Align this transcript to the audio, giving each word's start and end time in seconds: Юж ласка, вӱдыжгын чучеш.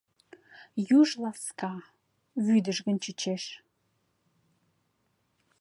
Юж 0.97 1.09
ласка, 1.23 1.73
вӱдыжгын 2.45 2.97
чучеш. 3.03 3.43